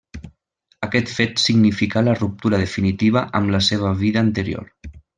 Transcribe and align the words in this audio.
Aquest 0.87 1.11
fet 1.17 1.41
significà 1.43 2.03
la 2.07 2.17
ruptura 2.21 2.63
definitiva 2.65 3.25
amb 3.41 3.57
la 3.57 3.63
seva 3.71 3.93
vida 4.05 4.29
anterior. 4.31 4.71